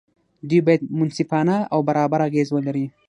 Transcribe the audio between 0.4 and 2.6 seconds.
دوی باید منصفانه او برابر اغېز